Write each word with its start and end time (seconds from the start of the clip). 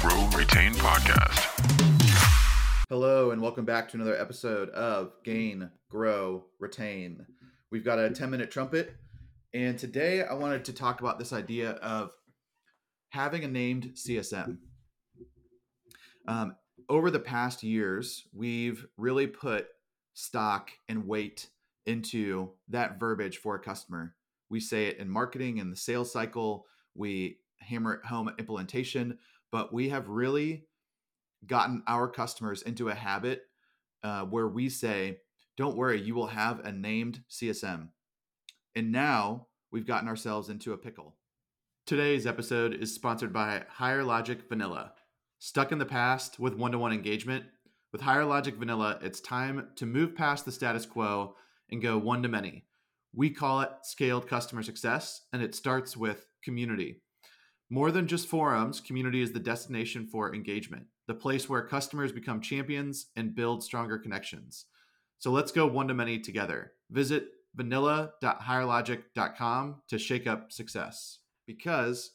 Grow, 0.00 0.26
Retain 0.28 0.72
podcast. 0.72 1.38
Hello, 2.88 3.32
and 3.32 3.42
welcome 3.42 3.66
back 3.66 3.86
to 3.90 3.96
another 3.98 4.18
episode 4.18 4.70
of 4.70 5.12
Gain, 5.24 5.70
Grow, 5.90 6.46
Retain. 6.58 7.26
We've 7.70 7.84
got 7.84 7.98
a 7.98 8.08
10 8.08 8.30
minute 8.30 8.50
trumpet, 8.50 8.94
and 9.52 9.78
today 9.78 10.22
I 10.22 10.32
wanted 10.32 10.64
to 10.64 10.72
talk 10.72 11.02
about 11.02 11.18
this 11.18 11.34
idea 11.34 11.72
of 11.72 12.12
having 13.10 13.44
a 13.44 13.48
named 13.48 13.92
CSM. 13.94 14.56
Um, 16.26 16.56
over 16.88 17.10
the 17.10 17.20
past 17.20 17.62
years, 17.62 18.24
we've 18.32 18.86
really 18.96 19.26
put 19.26 19.68
stock 20.14 20.70
and 20.88 21.06
weight 21.06 21.48
into 21.84 22.52
that 22.68 22.98
verbiage 22.98 23.36
for 23.36 23.54
a 23.54 23.60
customer. 23.60 24.14
We 24.48 24.60
say 24.60 24.86
it 24.86 24.96
in 24.96 25.10
marketing 25.10 25.60
and 25.60 25.70
the 25.70 25.76
sales 25.76 26.10
cycle, 26.10 26.64
we 26.94 27.36
hammer 27.60 27.94
it 27.94 28.06
home 28.06 28.28
at 28.28 28.38
implementation, 28.38 29.18
but 29.52 29.72
we 29.72 29.88
have 29.88 30.08
really 30.08 30.66
gotten 31.46 31.82
our 31.86 32.08
customers 32.08 32.62
into 32.62 32.88
a 32.88 32.94
habit 32.94 33.42
uh, 34.02 34.24
where 34.24 34.48
we 34.48 34.68
say, 34.68 35.18
don't 35.56 35.76
worry, 35.76 36.00
you 36.00 36.14
will 36.14 36.28
have 36.28 36.60
a 36.60 36.72
named 36.72 37.22
CSM. 37.30 37.88
And 38.74 38.92
now 38.92 39.48
we've 39.70 39.86
gotten 39.86 40.08
ourselves 40.08 40.48
into 40.48 40.72
a 40.72 40.78
pickle. 40.78 41.16
Today's 41.86 42.26
episode 42.26 42.74
is 42.74 42.94
sponsored 42.94 43.32
by 43.32 43.64
Higher 43.68 44.04
Logic 44.04 44.38
Vanilla. 44.48 44.92
Stuck 45.38 45.72
in 45.72 45.78
the 45.78 45.86
past 45.86 46.38
with 46.38 46.54
one 46.54 46.72
to 46.72 46.78
one 46.78 46.92
engagement? 46.92 47.44
With 47.92 48.02
Higher 48.02 48.24
Logic 48.24 48.54
Vanilla, 48.54 48.98
it's 49.02 49.20
time 49.20 49.68
to 49.76 49.86
move 49.86 50.14
past 50.14 50.44
the 50.44 50.52
status 50.52 50.86
quo 50.86 51.34
and 51.70 51.82
go 51.82 51.98
one 51.98 52.22
to 52.22 52.28
many. 52.28 52.66
We 53.12 53.30
call 53.30 53.62
it 53.62 53.70
scaled 53.82 54.28
customer 54.28 54.62
success, 54.62 55.22
and 55.32 55.42
it 55.42 55.54
starts 55.54 55.96
with 55.96 56.26
community. 56.44 57.02
More 57.72 57.92
than 57.92 58.08
just 58.08 58.26
forums, 58.26 58.80
community 58.80 59.22
is 59.22 59.32
the 59.32 59.38
destination 59.38 60.04
for 60.04 60.34
engagement, 60.34 60.86
the 61.06 61.14
place 61.14 61.48
where 61.48 61.62
customers 61.62 62.10
become 62.10 62.40
champions 62.40 63.06
and 63.14 63.32
build 63.34 63.62
stronger 63.62 63.96
connections. 63.96 64.66
So 65.20 65.30
let's 65.30 65.52
go 65.52 65.68
one 65.68 65.86
to 65.86 65.94
many 65.94 66.18
together. 66.18 66.72
Visit 66.90 67.28
vanilla.higherlogic.com 67.54 69.82
to 69.88 69.98
shake 69.98 70.26
up 70.26 70.50
success 70.50 71.18
because 71.46 72.10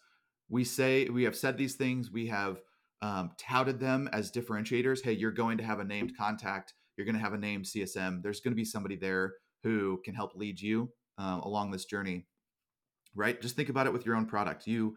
we 0.50 0.66
say 0.66 1.08
we 1.08 1.24
have 1.24 1.38
said 1.38 1.58
these 1.58 1.76
things, 1.76 2.12
we 2.12 2.28
have 2.28 2.62
um, 3.02 3.32
touted 3.38 3.80
them 3.80 4.10
as 4.12 4.32
differentiators. 4.32 5.04
Hey, 5.04 5.14
you're 5.14 5.32
going 5.32 5.58
to 5.58 5.64
have 5.64 5.80
a 5.80 5.86
named 5.86 6.18
contact, 6.18 6.74
you're 6.98 7.06
going 7.06 7.16
to 7.16 7.22
have 7.22 7.34
a 7.34 7.38
named 7.38 7.64
CSM. 7.66 8.22
There's 8.22 8.42
going 8.42 8.52
to 8.52 8.56
be 8.56 8.66
somebody 8.66 8.98
there 8.98 9.36
who 9.64 10.02
can 10.04 10.16
help 10.16 10.36
lead 10.36 10.60
you 10.60 10.90
um, 11.18 11.40
along 11.42 11.72
this 11.72 11.86
journey, 11.86 12.26
right? 13.16 13.42
Just 13.42 13.56
think 13.56 13.70
about 13.70 13.88
it 13.88 13.94
with 13.94 14.06
your 14.06 14.16
own 14.16 14.26
product. 14.26 14.68
You 14.68 14.96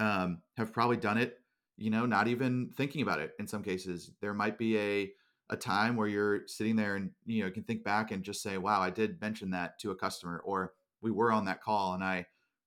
um, 0.00 0.38
have 0.56 0.72
probably 0.72 0.96
done 0.96 1.18
it, 1.18 1.38
you 1.76 1.90
know, 1.90 2.06
not 2.06 2.26
even 2.26 2.70
thinking 2.76 3.02
about 3.02 3.20
it 3.20 3.32
in 3.38 3.46
some 3.46 3.62
cases. 3.62 4.10
There 4.20 4.34
might 4.34 4.58
be 4.58 4.78
a 4.78 5.12
a 5.50 5.56
time 5.56 5.96
where 5.96 6.06
you're 6.06 6.46
sitting 6.46 6.76
there 6.76 6.94
and 6.94 7.10
you 7.26 7.42
know 7.42 7.50
can 7.50 7.64
think 7.64 7.82
back 7.82 8.12
and 8.12 8.22
just 8.22 8.40
say 8.40 8.56
wow 8.56 8.80
i 8.80 8.88
did 8.88 9.20
mention 9.20 9.50
that 9.50 9.78
to 9.80 9.90
a 9.90 9.96
customer 9.96 10.40
or 10.44 10.72
we 11.02 11.10
were 11.10 11.32
on 11.32 11.44
that 11.44 11.60
call 11.60 11.92
and 11.92 12.04
i 12.04 12.24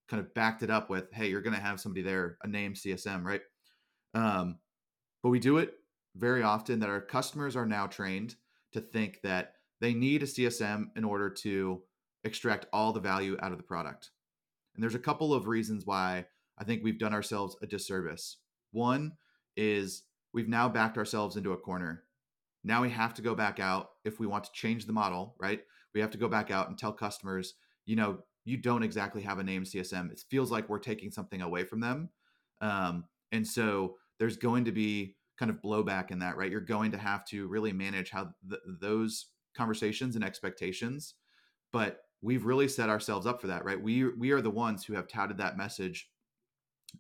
kind 0.09 0.19
of 0.19 0.33
backed 0.33 0.63
it 0.63 0.69
up 0.69 0.89
with 0.89 1.11
hey 1.13 1.29
you're 1.29 1.41
going 1.41 1.55
to 1.55 1.61
have 1.61 1.79
somebody 1.79 2.01
there 2.01 2.37
a 2.43 2.47
name 2.47 2.73
csm 2.73 3.23
right 3.23 3.41
um, 4.13 4.59
but 5.23 5.29
we 5.29 5.39
do 5.39 5.57
it 5.57 5.75
very 6.15 6.43
often 6.43 6.79
that 6.79 6.89
our 6.89 7.01
customers 7.01 7.55
are 7.55 7.65
now 7.65 7.87
trained 7.87 8.35
to 8.73 8.81
think 8.81 9.21
that 9.23 9.53
they 9.79 9.93
need 9.93 10.21
a 10.21 10.27
csm 10.27 10.87
in 10.97 11.05
order 11.05 11.29
to 11.29 11.81
extract 12.25 12.67
all 12.73 12.91
the 12.91 12.99
value 12.99 13.37
out 13.41 13.53
of 13.53 13.57
the 13.57 13.63
product 13.63 14.11
and 14.75 14.83
there's 14.83 14.93
a 14.93 14.99
couple 14.99 15.33
of 15.33 15.47
reasons 15.47 15.85
why 15.85 16.25
i 16.57 16.63
think 16.63 16.83
we've 16.83 16.99
done 16.99 17.13
ourselves 17.13 17.55
a 17.61 17.67
disservice 17.67 18.37
one 18.71 19.13
is 19.55 20.03
we've 20.33 20.49
now 20.49 20.67
backed 20.67 20.97
ourselves 20.97 21.35
into 21.35 21.53
a 21.53 21.57
corner 21.57 22.03
now 22.63 22.81
we 22.81 22.89
have 22.89 23.13
to 23.15 23.21
go 23.21 23.35
back 23.35 23.59
out 23.59 23.89
if 24.05 24.19
we 24.19 24.27
want 24.27 24.45
to 24.45 24.51
change 24.53 24.85
the 24.85 24.93
model, 24.93 25.35
right? 25.39 25.61
We 25.93 26.01
have 26.01 26.11
to 26.11 26.17
go 26.17 26.27
back 26.27 26.49
out 26.49 26.69
and 26.69 26.77
tell 26.77 26.93
customers, 26.93 27.55
you 27.85 27.95
know, 27.95 28.19
you 28.45 28.57
don't 28.57 28.83
exactly 28.83 29.21
have 29.21 29.39
a 29.39 29.43
name 29.43 29.63
CSM. 29.63 30.11
It 30.11 30.23
feels 30.29 30.51
like 30.51 30.69
we're 30.69 30.79
taking 30.79 31.11
something 31.11 31.41
away 31.41 31.65
from 31.65 31.81
them. 31.81 32.09
Um, 32.61 33.05
and 33.31 33.45
so 33.45 33.95
there's 34.19 34.37
going 34.37 34.65
to 34.65 34.71
be 34.71 35.15
kind 35.37 35.49
of 35.49 35.61
blowback 35.61 36.11
in 36.11 36.19
that, 36.19 36.37
right? 36.37 36.51
You're 36.51 36.61
going 36.61 36.91
to 36.91 36.97
have 36.97 37.25
to 37.25 37.47
really 37.47 37.73
manage 37.73 38.09
how 38.09 38.29
th- 38.49 38.61
those 38.79 39.27
conversations 39.55 40.15
and 40.15 40.23
expectations. 40.23 41.15
But 41.71 42.01
we've 42.21 42.45
really 42.45 42.67
set 42.67 42.89
ourselves 42.89 43.25
up 43.25 43.41
for 43.41 43.47
that, 43.47 43.65
right? 43.65 43.81
We 43.81 44.09
we 44.13 44.31
are 44.31 44.41
the 44.41 44.49
ones 44.49 44.85
who 44.85 44.93
have 44.93 45.07
touted 45.07 45.37
that 45.37 45.57
message 45.57 46.09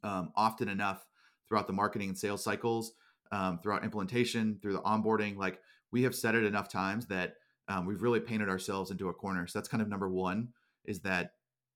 um, 0.03 0.31
often 0.35 0.69
enough 0.69 1.05
throughout 1.47 1.67
the 1.67 1.73
marketing 1.73 2.09
and 2.09 2.17
sales 2.17 2.43
cycles 2.43 2.93
um, 3.33 3.59
throughout 3.59 3.83
implementation, 3.83 4.59
through 4.61 4.73
the 4.73 4.81
onboarding. 4.81 5.35
Like 5.35 5.59
we 5.91 6.03
have 6.03 6.15
said 6.15 6.35
it 6.35 6.43
enough 6.43 6.69
times 6.69 7.07
that 7.07 7.35
um, 7.67 7.85
we've 7.85 8.01
really 8.01 8.19
painted 8.19 8.47
ourselves 8.47 8.91
into 8.91 9.09
a 9.09 9.13
corner. 9.13 9.47
So 9.47 9.57
that's 9.57 9.67
kind 9.67 9.81
of 9.81 9.89
number 9.89 10.09
one 10.09 10.49
is 10.85 10.99
that 11.01 11.31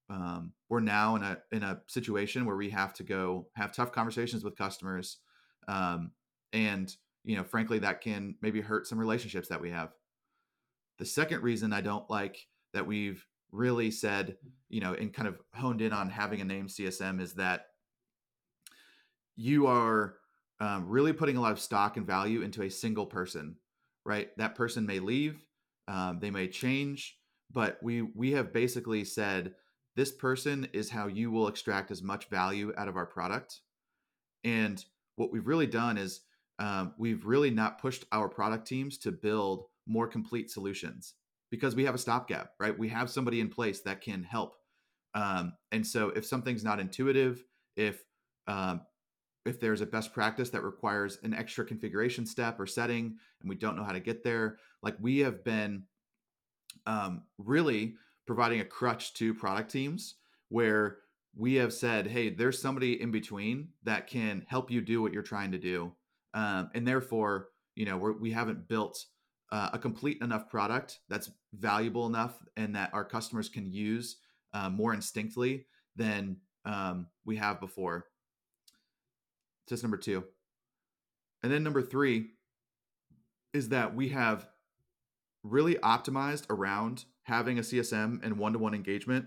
um, 0.09 0.53
we're 0.69 0.79
now 0.79 1.15
in 1.15 1.23
a 1.23 1.37
in 1.51 1.63
a 1.63 1.81
situation 1.87 2.45
where 2.45 2.55
we 2.55 2.69
have 2.69 2.93
to 2.93 3.03
go 3.03 3.47
have 3.55 3.73
tough 3.73 3.91
conversations 3.91 4.43
with 4.43 4.55
customers, 4.55 5.17
um, 5.67 6.11
and 6.53 6.95
you 7.25 7.35
know, 7.35 7.43
frankly, 7.43 7.79
that 7.79 7.99
can 7.99 8.35
maybe 8.41 8.61
hurt 8.61 8.87
some 8.87 8.97
relationships 8.97 9.49
that 9.49 9.59
we 9.59 9.69
have. 9.71 9.91
The 10.97 11.05
second 11.05 11.43
reason 11.43 11.73
I 11.73 11.81
don't 11.81 12.09
like 12.09 12.47
that 12.73 12.87
we've 12.87 13.25
really 13.51 13.91
said, 13.91 14.37
you 14.69 14.79
know, 14.79 14.93
and 14.93 15.13
kind 15.13 15.27
of 15.27 15.41
honed 15.53 15.81
in 15.81 15.91
on 15.91 16.09
having 16.09 16.39
a 16.39 16.45
name 16.45 16.67
CSM 16.67 17.19
is 17.19 17.33
that 17.33 17.67
you 19.37 19.67
are 19.67 20.15
um, 20.59 20.89
really 20.89 21.13
putting 21.13 21.37
a 21.37 21.41
lot 21.41 21.51
of 21.51 21.59
stock 21.59 21.95
and 21.95 22.05
value 22.05 22.41
into 22.41 22.63
a 22.63 22.69
single 22.69 23.05
person, 23.05 23.55
right? 24.05 24.29
That 24.37 24.55
person 24.55 24.85
may 24.85 24.99
leave, 24.99 25.45
um, 25.87 26.19
they 26.19 26.31
may 26.31 26.47
change, 26.47 27.17
but 27.51 27.77
we 27.81 28.01
we 28.01 28.31
have 28.31 28.51
basically 28.51 29.05
said 29.05 29.53
this 29.95 30.11
person 30.11 30.67
is 30.73 30.89
how 30.89 31.07
you 31.07 31.31
will 31.31 31.47
extract 31.47 31.91
as 31.91 32.03
much 32.03 32.29
value 32.29 32.73
out 32.77 32.87
of 32.87 32.97
our 32.97 33.05
product. 33.05 33.61
And 34.43 34.83
what 35.15 35.31
we've 35.31 35.47
really 35.47 35.67
done 35.67 35.97
is 35.97 36.21
um, 36.59 36.93
we've 36.97 37.25
really 37.25 37.51
not 37.51 37.79
pushed 37.79 38.05
our 38.11 38.27
product 38.27 38.67
teams 38.67 38.97
to 38.99 39.11
build 39.11 39.65
more 39.87 40.07
complete 40.07 40.49
solutions 40.49 41.13
because 41.49 41.75
we 41.75 41.85
have 41.85 41.95
a 41.95 41.99
stopgap, 41.99 42.51
right? 42.59 42.77
We 42.77 42.89
have 42.89 43.09
somebody 43.09 43.39
in 43.39 43.49
place 43.49 43.81
that 43.81 44.01
can 44.01 44.23
help. 44.23 44.55
Um, 45.13 45.53
and 45.71 45.85
so 45.85 46.09
if 46.09 46.25
something's 46.25 46.63
not 46.63 46.79
intuitive, 46.79 47.43
if 47.75 48.03
um, 48.47 48.81
if 49.47 49.59
there's 49.59 49.81
a 49.81 49.85
best 49.85 50.13
practice 50.13 50.49
that 50.49 50.63
requires 50.63 51.19
an 51.23 51.33
extra 51.33 51.65
configuration 51.65 52.25
step 52.25 52.59
or 52.59 52.67
setting 52.67 53.15
and 53.41 53.49
we 53.49 53.55
don't 53.55 53.75
know 53.75 53.83
how 53.83 53.91
to 53.91 53.99
get 53.99 54.23
there 54.23 54.57
like 54.83 54.95
we 54.99 55.19
have 55.19 55.43
been 55.43 55.83
um, 56.85 57.23
really 57.37 57.95
providing 58.25 58.59
a 58.59 58.65
crutch 58.65 59.13
to 59.13 59.33
product 59.33 59.71
teams 59.71 60.15
where 60.49 60.97
we 61.35 61.55
have 61.55 61.73
said 61.73 62.07
hey 62.07 62.29
there's 62.29 62.61
somebody 62.61 63.01
in 63.01 63.11
between 63.11 63.69
that 63.83 64.07
can 64.07 64.45
help 64.47 64.69
you 64.69 64.81
do 64.81 65.01
what 65.01 65.13
you're 65.13 65.23
trying 65.23 65.51
to 65.51 65.57
do. 65.57 65.93
Um, 66.33 66.69
and 66.75 66.87
therefore 66.87 67.49
you 67.75 67.85
know 67.85 67.97
we're, 67.97 68.13
we 68.13 68.31
have 68.31 68.47
not 68.47 68.67
built 68.67 69.05
uh, 69.51 69.69
a 69.73 69.79
complete 69.79 70.21
enough 70.21 70.49
product 70.49 70.99
that's 71.09 71.31
valuable 71.53 72.05
enough 72.05 72.35
and 72.57 72.75
that 72.75 72.93
our 72.93 73.05
customers 73.05 73.47
can 73.47 73.71
use 73.71 74.17
uh, 74.53 74.69
more 74.69 74.93
instinctively 74.93 75.65
than 75.95 76.37
um, 76.65 77.07
we 77.25 77.37
have 77.37 77.59
before 77.59 78.07
that's 79.69 79.83
number 79.83 79.97
two. 79.97 80.23
And 81.43 81.51
then 81.51 81.63
number 81.63 81.81
three 81.81 82.31
is 83.53 83.69
that 83.69 83.95
we 83.95 84.09
have 84.09 84.47
really 85.43 85.75
optimized 85.75 86.49
around 86.49 87.05
having 87.23 87.59
a 87.59 87.61
CSM 87.61 88.23
and 88.23 88.37
one 88.37 88.53
to 88.53 88.59
one 88.59 88.73
engagement. 88.73 89.25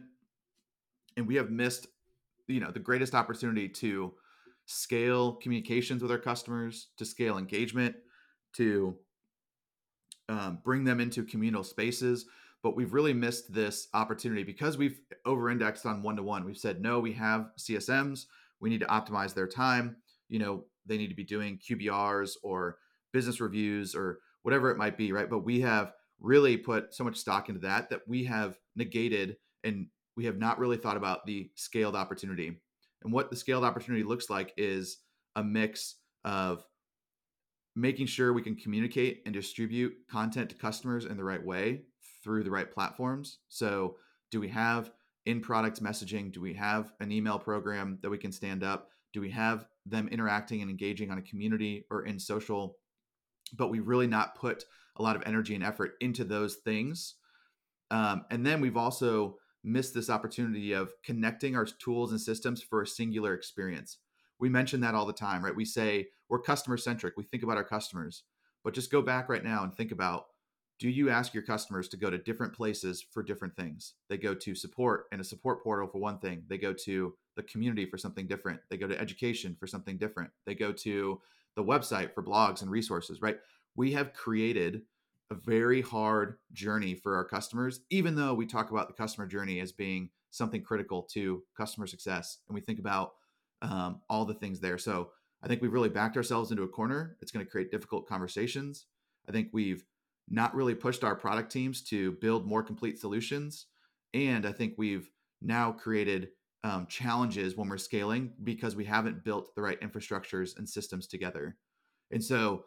And 1.16 1.26
we 1.26 1.36
have 1.36 1.50
missed, 1.50 1.86
you 2.46 2.60
know, 2.60 2.70
the 2.70 2.78
greatest 2.78 3.14
opportunity 3.14 3.68
to 3.68 4.14
scale 4.66 5.32
communications 5.34 6.02
with 6.02 6.10
our 6.10 6.18
customers, 6.18 6.88
to 6.96 7.04
scale 7.04 7.38
engagement, 7.38 7.96
to 8.54 8.96
um, 10.28 10.60
bring 10.64 10.84
them 10.84 11.00
into 11.00 11.24
communal 11.24 11.64
spaces. 11.64 12.26
But 12.62 12.76
we've 12.76 12.92
really 12.92 13.14
missed 13.14 13.52
this 13.52 13.88
opportunity 13.94 14.42
because 14.42 14.76
we've 14.76 15.00
over 15.24 15.50
indexed 15.50 15.86
on 15.86 16.02
one 16.02 16.16
to 16.16 16.22
one. 16.22 16.44
We've 16.44 16.58
said, 16.58 16.80
no, 16.80 17.00
we 17.00 17.12
have 17.14 17.50
CSMs. 17.58 18.26
We 18.60 18.68
need 18.68 18.80
to 18.80 18.86
optimize 18.86 19.32
their 19.32 19.48
time 19.48 19.96
you 20.30 20.38
know 20.38 20.64
they 20.86 20.96
need 20.96 21.08
to 21.08 21.14
be 21.14 21.24
doing 21.24 21.58
QBRs 21.58 22.32
or 22.42 22.78
business 23.12 23.40
reviews 23.40 23.94
or 23.94 24.20
whatever 24.42 24.70
it 24.70 24.78
might 24.78 24.96
be, 24.96 25.12
right? 25.12 25.28
But 25.28 25.44
we 25.44 25.60
have 25.60 25.92
really 26.20 26.56
put 26.56 26.94
so 26.94 27.04
much 27.04 27.16
stock 27.16 27.48
into 27.48 27.60
that 27.60 27.90
that 27.90 28.06
we 28.06 28.24
have 28.24 28.56
negated 28.76 29.36
and 29.64 29.86
we 30.16 30.24
have 30.24 30.38
not 30.38 30.58
really 30.58 30.76
thought 30.76 30.96
about 30.96 31.26
the 31.26 31.50
scaled 31.54 31.96
opportunity. 31.96 32.60
And 33.02 33.12
what 33.12 33.30
the 33.30 33.36
scaled 33.36 33.64
opportunity 33.64 34.04
looks 34.04 34.30
like 34.30 34.52
is 34.56 34.98
a 35.36 35.42
mix 35.42 35.96
of 36.24 36.64
making 37.76 38.06
sure 38.06 38.32
we 38.32 38.42
can 38.42 38.56
communicate 38.56 39.22
and 39.24 39.34
distribute 39.34 39.94
content 40.10 40.50
to 40.50 40.56
customers 40.56 41.04
in 41.04 41.16
the 41.16 41.24
right 41.24 41.44
way 41.44 41.82
through 42.22 42.44
the 42.44 42.50
right 42.50 42.70
platforms. 42.70 43.38
So, 43.48 43.96
do 44.30 44.40
we 44.40 44.48
have 44.48 44.90
in 45.26 45.40
product 45.40 45.82
messaging? 45.82 46.32
Do 46.32 46.40
we 46.40 46.54
have 46.54 46.92
an 47.00 47.10
email 47.10 47.38
program 47.38 47.98
that 48.02 48.10
we 48.10 48.18
can 48.18 48.32
stand 48.32 48.62
up? 48.62 48.88
Do 49.12 49.20
we 49.20 49.30
have 49.30 49.64
them 49.90 50.08
interacting 50.08 50.62
and 50.62 50.70
engaging 50.70 51.10
on 51.10 51.18
a 51.18 51.22
community 51.22 51.84
or 51.90 52.04
in 52.04 52.18
social? 52.18 52.76
But 53.56 53.68
we 53.68 53.80
really 53.80 54.06
not 54.06 54.36
put 54.36 54.64
a 54.96 55.02
lot 55.02 55.16
of 55.16 55.22
energy 55.26 55.54
and 55.54 55.64
effort 55.64 55.92
into 56.00 56.24
those 56.24 56.56
things. 56.56 57.14
Um, 57.90 58.24
and 58.30 58.46
then 58.46 58.60
we've 58.60 58.76
also 58.76 59.36
missed 59.64 59.94
this 59.94 60.10
opportunity 60.10 60.72
of 60.72 60.92
connecting 61.04 61.56
our 61.56 61.66
tools 61.66 62.12
and 62.12 62.20
systems 62.20 62.62
for 62.62 62.82
a 62.82 62.86
singular 62.86 63.34
experience. 63.34 63.98
We 64.38 64.48
mention 64.48 64.80
that 64.80 64.94
all 64.94 65.06
the 65.06 65.12
time, 65.12 65.44
right? 65.44 65.54
We 65.54 65.64
say 65.64 66.08
we're 66.28 66.40
customer 66.40 66.76
centric, 66.76 67.16
we 67.16 67.24
think 67.24 67.42
about 67.42 67.56
our 67.56 67.64
customers, 67.64 68.22
but 68.64 68.74
just 68.74 68.90
go 68.90 69.02
back 69.02 69.28
right 69.28 69.44
now 69.44 69.62
and 69.64 69.74
think 69.74 69.92
about 69.92 70.26
do 70.80 70.88
you 70.88 71.10
ask 71.10 71.34
your 71.34 71.42
customers 71.42 71.88
to 71.88 71.98
go 71.98 72.08
to 72.08 72.16
different 72.16 72.54
places 72.54 73.04
for 73.12 73.22
different 73.22 73.54
things? 73.54 73.94
They 74.08 74.16
go 74.16 74.34
to 74.34 74.54
support 74.54 75.04
and 75.12 75.20
a 75.20 75.24
support 75.24 75.62
portal 75.62 75.86
for 75.86 75.98
one 75.98 76.18
thing. 76.18 76.42
They 76.48 76.56
go 76.56 76.72
to 76.72 77.14
the 77.36 77.42
community 77.42 77.84
for 77.84 77.98
something 77.98 78.26
different. 78.26 78.60
They 78.70 78.78
go 78.78 78.88
to 78.88 78.98
education 78.98 79.54
for 79.60 79.66
something 79.66 79.98
different. 79.98 80.30
They 80.46 80.54
go 80.54 80.72
to 80.72 81.20
the 81.54 81.62
website 81.62 82.14
for 82.14 82.22
blogs 82.22 82.62
and 82.62 82.70
resources, 82.70 83.20
right? 83.20 83.36
We 83.76 83.92
have 83.92 84.14
created 84.14 84.82
a 85.30 85.34
very 85.34 85.82
hard 85.82 86.38
journey 86.52 86.94
for 86.94 87.14
our 87.14 87.24
customers, 87.26 87.80
even 87.90 88.16
though 88.16 88.32
we 88.32 88.46
talk 88.46 88.70
about 88.70 88.88
the 88.88 88.94
customer 88.94 89.26
journey 89.26 89.60
as 89.60 89.72
being 89.72 90.08
something 90.30 90.62
critical 90.62 91.02
to 91.12 91.42
customer 91.54 91.86
success. 91.86 92.38
And 92.48 92.54
we 92.54 92.62
think 92.62 92.78
about 92.78 93.12
um, 93.60 94.00
all 94.08 94.24
the 94.24 94.34
things 94.34 94.60
there. 94.60 94.78
So 94.78 95.10
I 95.42 95.46
think 95.46 95.60
we've 95.60 95.74
really 95.74 95.90
backed 95.90 96.16
ourselves 96.16 96.50
into 96.50 96.62
a 96.62 96.68
corner. 96.68 97.18
It's 97.20 97.32
going 97.32 97.44
to 97.44 97.50
create 97.50 97.70
difficult 97.70 98.08
conversations. 98.08 98.86
I 99.28 99.32
think 99.32 99.48
we've 99.52 99.84
not 100.30 100.54
really 100.54 100.74
pushed 100.74 101.04
our 101.04 101.16
product 101.16 101.50
teams 101.50 101.82
to 101.82 102.12
build 102.12 102.46
more 102.46 102.62
complete 102.62 102.98
solutions. 102.98 103.66
And 104.14 104.46
I 104.46 104.52
think 104.52 104.74
we've 104.78 105.10
now 105.42 105.72
created 105.72 106.28
um, 106.62 106.86
challenges 106.88 107.56
when 107.56 107.68
we're 107.68 107.78
scaling 107.78 108.32
because 108.44 108.76
we 108.76 108.84
haven't 108.84 109.24
built 109.24 109.54
the 109.54 109.62
right 109.62 109.80
infrastructures 109.80 110.56
and 110.56 110.68
systems 110.68 111.06
together. 111.06 111.56
And 112.10 112.22
so 112.22 112.64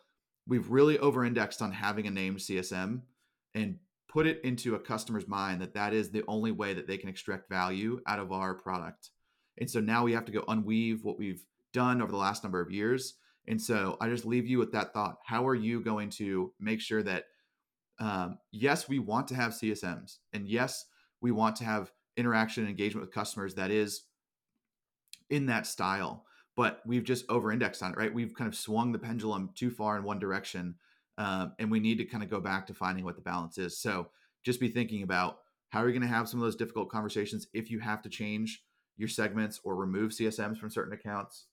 we've 0.47 0.69
really 0.69 0.99
over 0.99 1.23
indexed 1.25 1.61
on 1.61 1.71
having 1.71 2.07
a 2.07 2.11
named 2.11 2.37
CSM 2.37 3.01
and 3.53 3.77
put 4.09 4.27
it 4.27 4.41
into 4.43 4.75
a 4.75 4.79
customer's 4.79 5.27
mind 5.27 5.61
that 5.61 5.73
that 5.73 5.93
is 5.93 6.09
the 6.09 6.23
only 6.27 6.51
way 6.51 6.73
that 6.73 6.87
they 6.87 6.97
can 6.97 7.09
extract 7.09 7.49
value 7.49 7.99
out 8.07 8.19
of 8.19 8.31
our 8.31 8.53
product. 8.53 9.11
And 9.59 9.69
so 9.69 9.79
now 9.79 10.03
we 10.03 10.13
have 10.13 10.25
to 10.25 10.31
go 10.31 10.41
unweave 10.41 11.03
what 11.03 11.19
we've 11.19 11.43
done 11.71 12.01
over 12.01 12.11
the 12.11 12.17
last 12.17 12.43
number 12.43 12.61
of 12.61 12.71
years. 12.71 13.15
And 13.47 13.61
so 13.61 13.97
I 14.01 14.09
just 14.09 14.25
leave 14.25 14.47
you 14.47 14.57
with 14.57 14.71
that 14.71 14.93
thought. 14.93 15.17
How 15.25 15.47
are 15.47 15.55
you 15.55 15.81
going 15.81 16.09
to 16.11 16.51
make 16.59 16.79
sure 16.79 17.03
that 17.03 17.25
um, 18.03 18.37
yes, 18.51 18.89
we 18.89 18.99
want 18.99 19.29
to 19.29 19.35
have 19.35 19.53
CSMs, 19.53 20.17
and 20.33 20.45
yes, 20.45 20.85
we 21.21 21.31
want 21.31 21.55
to 21.57 21.63
have 21.63 21.89
interaction 22.17 22.63
and 22.63 22.69
engagement 22.69 23.05
with 23.05 23.15
customers 23.15 23.55
that 23.55 23.71
is 23.71 24.03
in 25.29 25.45
that 25.45 25.65
style. 25.65 26.25
But 26.57 26.81
we've 26.85 27.05
just 27.05 27.25
over-indexed 27.29 27.81
on 27.81 27.93
it, 27.93 27.97
right? 27.97 28.13
We've 28.13 28.35
kind 28.35 28.49
of 28.49 28.55
swung 28.55 28.91
the 28.91 28.99
pendulum 28.99 29.51
too 29.55 29.71
far 29.71 29.97
in 29.97 30.03
one 30.03 30.19
direction, 30.19 30.75
um, 31.17 31.53
and 31.59 31.71
we 31.71 31.79
need 31.79 31.97
to 31.99 32.05
kind 32.05 32.23
of 32.23 32.29
go 32.29 32.41
back 32.41 32.67
to 32.67 32.73
finding 32.73 33.05
what 33.05 33.15
the 33.15 33.21
balance 33.21 33.57
is. 33.57 33.79
So 33.79 34.09
just 34.43 34.59
be 34.59 34.67
thinking 34.67 35.03
about 35.03 35.37
how 35.69 35.81
are 35.81 35.87
you 35.87 35.97
going 35.97 36.07
to 36.07 36.13
have 36.13 36.27
some 36.27 36.41
of 36.41 36.43
those 36.43 36.57
difficult 36.57 36.89
conversations 36.89 37.47
if 37.53 37.71
you 37.71 37.79
have 37.79 38.01
to 38.01 38.09
change 38.09 38.63
your 38.97 39.07
segments 39.07 39.61
or 39.63 39.77
remove 39.77 40.11
CSMs 40.11 40.57
from 40.57 40.69
certain 40.69 40.93
accounts. 40.93 41.45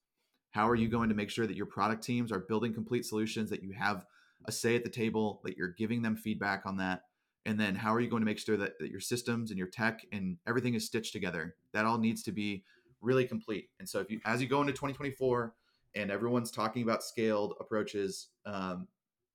How 0.50 0.68
are 0.68 0.74
you 0.74 0.88
going 0.88 1.10
to 1.10 1.14
make 1.14 1.30
sure 1.30 1.46
that 1.46 1.56
your 1.56 1.66
product 1.66 2.02
teams 2.02 2.32
are 2.32 2.40
building 2.40 2.74
complete 2.74 3.06
solutions 3.06 3.50
that 3.50 3.62
you 3.62 3.72
have 3.72 4.04
a 4.46 4.52
say 4.52 4.76
at 4.76 4.84
the 4.84 4.90
table, 4.90 5.40
that 5.44 5.56
you're 5.56 5.74
giving 5.76 6.02
them 6.02 6.16
feedback 6.16 6.62
on 6.66 6.76
that. 6.78 7.02
And 7.46 7.58
then 7.58 7.74
how 7.74 7.94
are 7.94 8.00
you 8.00 8.08
going 8.08 8.20
to 8.20 8.26
make 8.26 8.38
sure 8.38 8.56
that, 8.56 8.78
that 8.80 8.90
your 8.90 9.00
systems 9.00 9.50
and 9.50 9.58
your 9.58 9.68
tech 9.68 10.00
and 10.12 10.36
everything 10.46 10.74
is 10.74 10.86
stitched 10.86 11.12
together? 11.12 11.56
That 11.72 11.86
all 11.86 11.98
needs 11.98 12.22
to 12.24 12.32
be 12.32 12.64
really 13.00 13.24
complete. 13.24 13.70
And 13.78 13.88
so 13.88 14.00
if 14.00 14.10
you 14.10 14.20
as 14.24 14.42
you 14.42 14.48
go 14.48 14.60
into 14.60 14.72
2024 14.72 15.54
and 15.94 16.10
everyone's 16.10 16.50
talking 16.50 16.82
about 16.82 17.02
scaled 17.02 17.54
approaches, 17.60 18.28
um, 18.46 18.86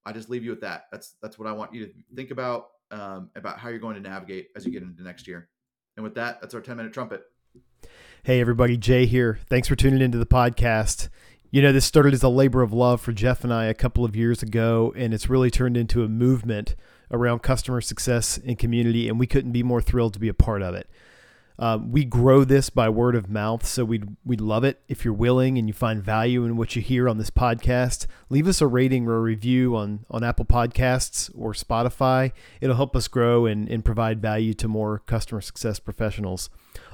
I 0.06 0.12
just 0.12 0.30
leave 0.30 0.44
you 0.44 0.52
with 0.52 0.62
that. 0.62 0.86
That's 0.92 1.16
that's 1.22 1.40
what 1.40 1.48
I 1.48 1.51
want 1.51 1.74
you 1.74 1.88
to 1.88 1.94
think 2.16 2.31
about 2.31 2.68
um, 2.92 3.31
about 3.36 3.58
how 3.58 3.69
you're 3.69 3.80
going 3.80 3.96
to 3.96 4.08
navigate 4.08 4.50
as 4.56 4.66
you 4.66 4.72
get 4.72 4.84
into 4.84 5.04
next 5.04 5.28
year. 5.28 5.50
And 5.98 6.04
with 6.04 6.16
that, 6.16 6.42
that's 6.42 6.54
our 6.54 6.62
10 6.62 6.78
minute 6.78 6.94
trumpet. 6.94 7.24
Hey 8.24 8.42
everybody, 8.42 8.78
Jay 8.78 9.06
here. 9.06 9.40
Thanks 9.50 9.68
for 9.68 9.75
tuning 9.75 10.01
into 10.01 10.18
the 10.18 10.25
podcast. 10.25 11.10
You 11.56 11.62
know, 11.62 11.72
this 11.72 11.86
started 11.86 12.13
as 12.13 12.22
a 12.22 12.28
labor 12.28 12.63
of 12.63 12.74
love 12.74 13.00
for 13.00 13.13
Jeff 13.13 13.46
and 13.46 13.54
I 13.54 13.68
a 13.68 13.74
couple 13.74 14.04
of 14.04 14.13
years 14.13 14.44
ago, 14.44 14.94
and 14.98 15.13
it's 15.13 15.30
really 15.30 15.50
turned 15.50 15.78
into 15.78 16.04
a 16.04 16.10
movement 16.10 16.75
around 17.10 17.44
customer 17.44 17.80
success 17.80 18.38
and 18.46 18.60
community, 18.60 19.07
and 19.07 19.18
we 19.18 19.25
couldn't 19.25 19.54
be 19.54 19.63
more 19.63 19.81
thrilled 19.81 20.12
to 20.16 20.19
be 20.19 20.28
a 20.28 20.34
part 20.34 20.62
of 20.62 20.75
it. 20.75 20.90
Um, 21.57 21.94
we 21.94 22.04
grow 22.04 22.44
this 22.44 22.69
by 22.69 22.90
word 22.90 23.16
of 23.16 23.30
mouth, 23.30 23.66
so 23.66 23.86
we'd, 23.86 24.18
we'd 24.25 24.42
love 24.42 24.66
it 24.66 24.81
if 24.90 25.06
you're 25.06 25.13
willing 25.13 25.57
and 25.57 25.69
you 25.69 25.74
find 25.74 26.04
value 26.04 26.44
in 26.44 26.57
what 26.57 26.75
you 26.75 26.81
hear 26.81 27.07
on 27.07 27.19
this 27.19 27.30
podcast. 27.30 28.06
Leave 28.30 28.50
us 28.50 28.60
a 28.60 28.68
rating 28.68 29.08
or 29.08 29.16
a 29.16 29.22
review 29.22 29.78
on, 29.78 30.06
on 30.12 30.25
Apple 30.25 30.44
Podcasts 30.44 31.31
or 31.34 31.54
Spotify. 31.54 32.34
It'll 32.60 32.75
help 32.75 32.98
us 32.98 33.08
grow 33.08 33.46
and, 33.46 33.69
and 33.69 33.86
provide 33.86 34.22
value 34.22 34.54
to 34.56 34.68
more 34.68 35.00
customer 35.06 35.40
success 35.40 35.80
professionals. 35.80 36.50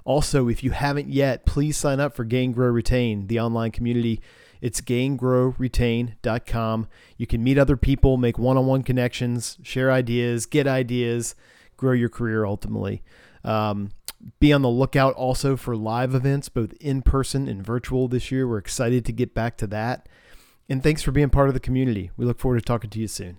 Also, 0.06 0.48
if 0.48 0.64
you 0.64 0.70
haven't 0.70 1.10
yet, 1.10 1.48
please 1.48 1.78
sign 1.78 2.00
up 2.00 2.16
for 2.16 2.26
Gain, 2.26 2.52
Grow, 2.52 2.68
Retain, 2.68 3.26
the 3.26 3.40
online 3.40 3.72
community 3.72 4.22
it's 4.62 4.80
gaingrowretain.com. 4.80 6.88
You 7.18 7.28
can 7.28 7.44
meet 7.44 7.58
other 7.58 7.76
people, 7.76 8.18
make 8.18 8.38
one 8.38 8.58
on 8.58 8.68
one 8.68 8.84
connections, 8.84 9.58
share 9.64 9.92
ideas, 9.92 10.46
get 10.46 10.68
ideas, 10.68 11.36
grow 11.78 11.94
your 11.94 12.10
career 12.10 12.46
ultimately. 12.46 13.02
Um, 13.44 13.90
be 14.40 14.54
on 14.54 14.62
the 14.62 14.70
lookout 14.70 15.16
also 15.16 15.58
for 15.58 15.76
live 15.76 16.14
events, 16.14 16.48
both 16.48 16.74
in 16.74 17.02
person 17.02 17.48
and 17.48 17.66
virtual 17.66 18.08
this 18.08 18.32
year. 18.32 18.48
We're 18.48 18.60
excited 18.60 19.04
to 19.06 19.12
get 19.12 19.34
back 19.34 19.58
to 19.58 19.68
that. 19.68 20.08
And 20.70 20.84
thanks 20.84 21.02
for 21.02 21.12
being 21.12 21.30
part 21.30 21.48
of 21.48 21.56
the 21.56 21.60
community. 21.60 22.12
We 22.16 22.26
look 22.26 22.40
forward 22.40 22.60
to 22.60 22.66
talking 22.66 22.92
to 22.92 23.00
you 23.00 23.08
soon. 23.08 23.38